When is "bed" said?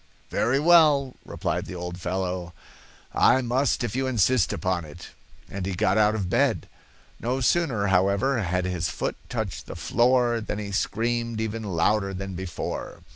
6.27-6.67